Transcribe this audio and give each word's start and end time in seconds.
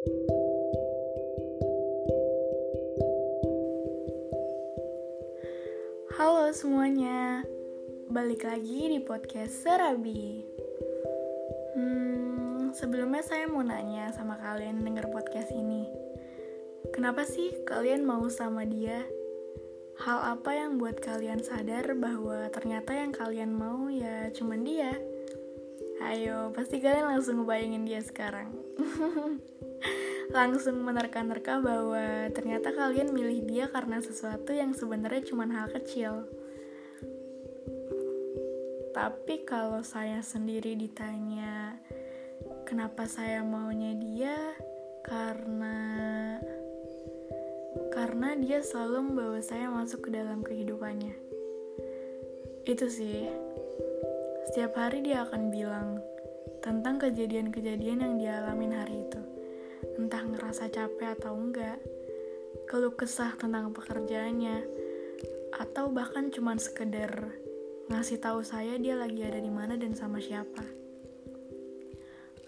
Halo 0.00 0.16
semuanya, 6.56 7.44
balik 8.08 8.48
lagi 8.48 8.96
di 8.96 9.04
podcast 9.04 9.60
Serabi. 9.60 10.40
Hmm, 11.76 12.72
sebelumnya 12.72 13.20
saya 13.20 13.44
mau 13.44 13.60
nanya 13.60 14.08
sama 14.16 14.40
kalian 14.40 14.80
denger 14.80 15.12
podcast 15.12 15.52
ini. 15.52 15.84
Kenapa 16.96 17.28
sih 17.28 17.52
kalian 17.68 18.08
mau 18.08 18.24
sama 18.32 18.64
dia? 18.64 19.04
Hal 20.00 20.40
apa 20.40 20.56
yang 20.56 20.80
buat 20.80 20.96
kalian 21.04 21.44
sadar 21.44 21.92
bahwa 22.00 22.48
ternyata 22.48 22.96
yang 22.96 23.12
kalian 23.12 23.52
mau 23.52 23.92
ya 23.92 24.32
cuman 24.32 24.64
dia? 24.64 24.96
Ayo, 26.00 26.56
pasti 26.56 26.80
kalian 26.80 27.04
langsung 27.04 27.44
ngebayangin 27.44 27.84
dia 27.84 28.00
sekarang. 28.00 28.48
langsung 30.30 30.78
menerka-nerka 30.86 31.58
bahwa 31.58 32.30
ternyata 32.30 32.70
kalian 32.70 33.10
milih 33.10 33.50
dia 33.50 33.66
karena 33.66 33.98
sesuatu 33.98 34.54
yang 34.54 34.70
sebenarnya 34.70 35.26
cuma 35.26 35.42
hal 35.50 35.66
kecil. 35.74 36.30
Tapi 38.94 39.42
kalau 39.42 39.82
saya 39.82 40.22
sendiri 40.22 40.78
ditanya 40.78 41.74
kenapa 42.62 43.10
saya 43.10 43.42
maunya 43.42 43.98
dia 43.98 44.38
karena 45.02 45.78
karena 47.90 48.38
dia 48.38 48.62
selalu 48.62 49.10
membawa 49.10 49.40
saya 49.42 49.66
masuk 49.66 50.06
ke 50.06 50.10
dalam 50.14 50.46
kehidupannya. 50.46 51.14
Itu 52.70 52.86
sih. 52.86 53.26
Setiap 54.46 54.78
hari 54.78 55.02
dia 55.02 55.26
akan 55.26 55.50
bilang 55.50 55.98
tentang 56.62 57.02
kejadian-kejadian 57.02 58.02
yang 58.02 58.14
dialamin 58.18 58.74
hari 58.74 59.06
itu 59.06 59.19
entah 60.00 60.24
ngerasa 60.24 60.72
capek 60.72 61.20
atau 61.20 61.36
enggak, 61.36 61.76
keluh 62.64 62.96
kesah 62.96 63.36
tentang 63.36 63.68
pekerjaannya, 63.76 64.64
atau 65.60 65.92
bahkan 65.92 66.32
cuma 66.32 66.56
sekedar 66.56 67.36
ngasih 67.92 68.16
tahu 68.16 68.40
saya 68.40 68.80
dia 68.80 68.96
lagi 68.96 69.20
ada 69.20 69.36
di 69.36 69.52
mana 69.52 69.76
dan 69.76 69.92
sama 69.92 70.16
siapa. 70.16 70.64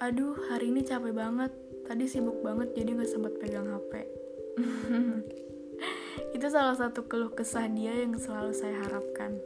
Aduh, 0.01 0.35
hari 0.49 0.73
ini 0.73 0.81
capek 0.81 1.13
banget. 1.13 1.53
Tadi 1.85 2.09
sibuk 2.09 2.41
banget 2.41 2.73
jadi 2.73 2.97
nggak 2.97 3.11
sempat 3.11 3.37
pegang 3.37 3.69
HP. 3.69 3.93
Itu 6.39 6.47
salah 6.49 6.79
satu 6.79 7.05
keluh 7.05 7.35
kesah 7.37 7.69
dia 7.69 7.93
yang 8.01 8.17
selalu 8.17 8.57
saya 8.57 8.81
harapkan. 8.81 9.37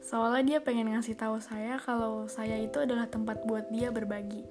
Soalnya 0.00 0.56
dia 0.56 0.58
pengen 0.62 0.94
ngasih 0.94 1.18
tahu 1.18 1.42
saya 1.42 1.76
kalau 1.76 2.24
saya 2.24 2.56
itu 2.56 2.80
adalah 2.80 3.04
tempat 3.06 3.44
buat 3.44 3.68
dia 3.68 3.92
berbagi 3.92 4.42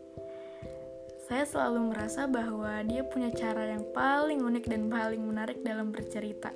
saya 1.30 1.46
selalu 1.46 1.94
merasa 1.94 2.26
bahwa 2.26 2.82
dia 2.90 3.06
punya 3.06 3.30
cara 3.30 3.78
yang 3.78 3.86
paling 3.94 4.42
unik 4.42 4.66
dan 4.66 4.90
paling 4.90 5.22
menarik 5.22 5.62
dalam 5.62 5.94
bercerita. 5.94 6.50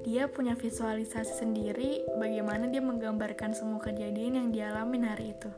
Dia 0.00 0.32
punya 0.32 0.56
visualisasi 0.56 1.44
sendiri 1.44 2.00
bagaimana 2.16 2.72
dia 2.72 2.80
menggambarkan 2.80 3.52
semua 3.52 3.76
kejadian 3.84 4.40
yang 4.40 4.48
dialami 4.48 4.96
hari 5.04 5.36
itu. 5.36 5.50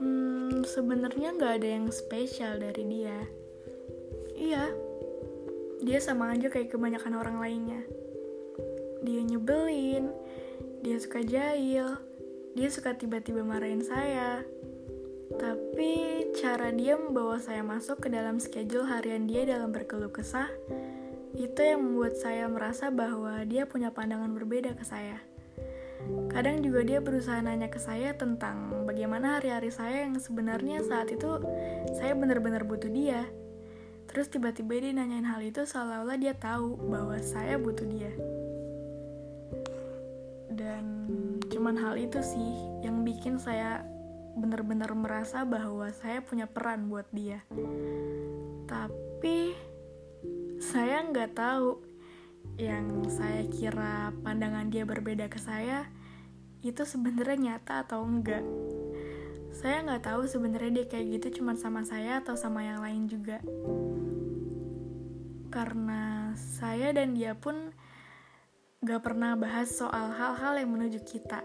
Hmm, 0.00 0.64
sebenarnya 0.64 1.36
nggak 1.36 1.60
ada 1.60 1.68
yang 1.76 1.86
spesial 1.92 2.56
dari 2.56 2.88
dia. 2.88 3.20
Iya, 4.32 4.64
dia 5.84 5.98
sama 6.00 6.32
aja 6.32 6.48
kayak 6.48 6.72
kebanyakan 6.72 7.20
orang 7.20 7.36
lainnya. 7.36 7.84
Dia 9.04 9.20
nyebelin, 9.28 10.08
dia 10.80 10.96
suka 10.96 11.20
jahil, 11.20 12.00
dia 12.56 12.68
suka 12.72 12.96
tiba-tiba 12.96 13.44
marahin 13.44 13.84
saya, 13.84 14.40
tapi 15.80 16.28
cara 16.36 16.68
dia 16.76 16.92
membawa 16.92 17.40
saya 17.40 17.64
masuk 17.64 18.04
ke 18.04 18.12
dalam 18.12 18.36
schedule 18.36 18.84
harian 18.84 19.24
dia 19.24 19.48
dalam 19.48 19.72
berkeluh 19.72 20.12
kesah, 20.12 20.52
itu 21.32 21.56
yang 21.56 21.80
membuat 21.80 22.20
saya 22.20 22.44
merasa 22.52 22.92
bahwa 22.92 23.40
dia 23.48 23.64
punya 23.64 23.88
pandangan 23.88 24.28
berbeda 24.28 24.76
ke 24.76 24.84
saya. 24.84 25.16
Kadang 26.28 26.60
juga 26.60 26.84
dia 26.84 27.00
berusaha 27.00 27.40
nanya 27.40 27.72
ke 27.72 27.80
saya 27.80 28.12
tentang 28.12 28.84
bagaimana 28.84 29.40
hari-hari 29.40 29.72
saya 29.72 30.04
yang 30.04 30.20
sebenarnya 30.20 30.84
saat 30.84 31.16
itu 31.16 31.40
saya 31.96 32.12
benar-benar 32.12 32.68
butuh 32.68 32.92
dia. 32.92 33.24
Terus 34.04 34.28
tiba-tiba 34.28 34.84
dia 34.84 34.92
nanyain 34.92 35.24
hal 35.24 35.40
itu 35.40 35.64
seolah-olah 35.64 36.20
dia 36.20 36.36
tahu 36.36 36.76
bahwa 36.92 37.16
saya 37.24 37.56
butuh 37.56 37.88
dia. 37.88 38.12
Dan 40.52 41.08
cuman 41.48 41.72
hal 41.80 41.96
itu 41.96 42.20
sih 42.20 42.68
yang 42.84 43.00
bikin 43.00 43.40
saya 43.40 43.80
benar-benar 44.36 44.92
merasa 44.94 45.42
bahwa 45.42 45.90
saya 45.90 46.22
punya 46.22 46.46
peran 46.46 46.86
buat 46.86 47.06
dia. 47.10 47.42
Tapi 48.68 49.54
saya 50.60 51.02
nggak 51.08 51.32
tahu 51.34 51.80
yang 52.60 53.08
saya 53.08 53.48
kira 53.48 54.12
pandangan 54.20 54.68
dia 54.68 54.84
berbeda 54.84 55.32
ke 55.32 55.40
saya 55.40 55.88
itu 56.60 56.84
sebenarnya 56.84 57.56
nyata 57.56 57.88
atau 57.88 58.04
enggak. 58.04 58.44
Saya 59.50 59.82
nggak 59.82 60.04
tahu 60.06 60.28
sebenarnya 60.28 60.82
dia 60.82 60.86
kayak 60.86 61.06
gitu 61.18 61.40
cuma 61.40 61.56
sama 61.56 61.82
saya 61.82 62.20
atau 62.20 62.36
sama 62.36 62.62
yang 62.62 62.84
lain 62.84 63.08
juga. 63.08 63.40
Karena 65.50 66.30
saya 66.38 66.94
dan 66.94 67.18
dia 67.18 67.34
pun 67.34 67.74
gak 68.80 69.02
pernah 69.04 69.36
bahas 69.36 69.76
soal 69.76 70.14
hal-hal 70.14 70.56
yang 70.56 70.72
menuju 70.72 71.04
kita 71.04 71.44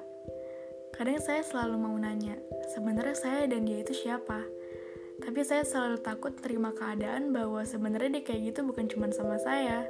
Kadang 0.95 1.19
saya 1.19 1.43
selalu 1.43 1.75
mau 1.75 1.95
nanya, 1.99 2.39
sebenarnya 2.71 3.19
saya 3.19 3.43
dan 3.51 3.67
dia 3.67 3.83
itu 3.83 3.91
siapa? 3.91 4.47
Tapi 5.19 5.43
saya 5.43 5.67
selalu 5.67 5.99
takut 5.99 6.31
terima 6.39 6.71
keadaan 6.71 7.35
bahwa 7.35 7.67
sebenarnya 7.67 8.19
dia 8.19 8.23
kayak 8.23 8.41
gitu 8.55 8.63
bukan 8.63 8.87
cuma 8.87 9.11
sama 9.11 9.35
saya. 9.35 9.83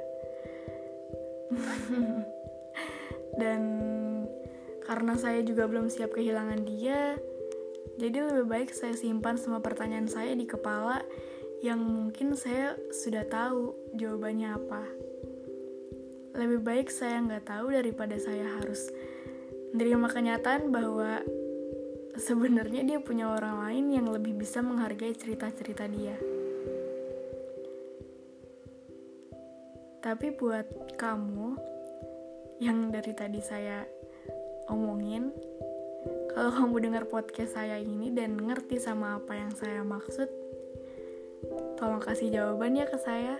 dan 3.40 3.62
karena 4.82 5.14
saya 5.14 5.46
juga 5.46 5.70
belum 5.70 5.86
siap 5.86 6.10
kehilangan 6.10 6.66
dia, 6.66 7.14
jadi 8.02 8.26
lebih 8.26 8.50
baik 8.50 8.70
saya 8.74 8.98
simpan 8.98 9.38
semua 9.38 9.62
pertanyaan 9.62 10.10
saya 10.10 10.34
di 10.34 10.42
kepala 10.42 11.06
yang 11.62 11.78
mungkin 11.78 12.34
saya 12.34 12.74
sudah 12.90 13.22
tahu 13.30 13.78
jawabannya 13.94 14.58
apa. 14.58 14.82
Lebih 16.34 16.60
baik 16.66 16.88
saya 16.90 17.22
nggak 17.22 17.46
tahu 17.46 17.70
daripada 17.70 18.18
saya 18.18 18.44
harus 18.58 18.90
menerima 19.74 20.08
kenyataan 20.10 20.70
bahwa 20.70 21.22
sebenarnya 22.16 22.82
dia 22.84 22.98
punya 23.00 23.28
orang 23.28 23.60
lain 23.66 23.86
yang 23.92 24.06
lebih 24.08 24.36
bisa 24.36 24.64
menghargai 24.64 25.12
cerita-cerita 25.12 25.84
dia. 25.88 26.16
Tapi 30.00 30.32
buat 30.38 30.96
kamu 30.96 31.48
yang 32.62 32.88
dari 32.94 33.12
tadi 33.12 33.42
saya 33.42 33.84
omongin, 34.70 35.34
kalau 36.30 36.52
kamu 36.52 36.88
dengar 36.88 37.04
podcast 37.10 37.58
saya 37.58 37.76
ini 37.76 38.14
dan 38.14 38.38
ngerti 38.38 38.78
sama 38.78 39.18
apa 39.18 39.34
yang 39.34 39.52
saya 39.52 39.82
maksud, 39.82 40.30
tolong 41.76 42.00
kasih 42.00 42.32
jawabannya 42.32 42.84
ke 42.86 42.98
saya. 43.02 43.36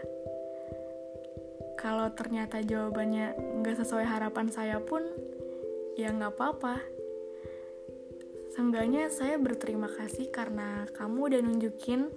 Kalau 1.76 2.10
ternyata 2.12 2.60
jawabannya 2.60 3.36
nggak 3.62 3.76
sesuai 3.84 4.04
harapan 4.04 4.50
saya 4.50 4.82
pun, 4.82 5.06
ya 5.96 6.12
nggak 6.12 6.36
apa-apa. 6.36 6.76
Seenggaknya 8.52 9.08
saya 9.08 9.40
berterima 9.40 9.88
kasih 9.88 10.28
karena 10.28 10.84
kamu 10.92 11.32
udah 11.32 11.40
nunjukin 11.40 12.12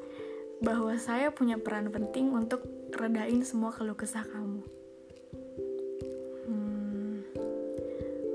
bahwa 0.59 0.95
saya 0.99 1.31
punya 1.31 1.55
peran 1.55 1.87
penting 1.87 2.35
untuk 2.35 2.67
redain 2.91 3.39
semua 3.47 3.71
keluh 3.71 3.95
kesah 3.95 4.27
kamu. 4.27 4.63
Hmm, 6.47 7.23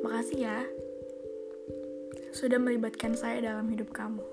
makasih 0.00 0.49
ya 0.49 0.59
sudah 2.33 2.59
melibatkan 2.59 3.12
saya 3.12 3.44
dalam 3.44 3.69
hidup 3.69 3.93
kamu. 3.93 4.25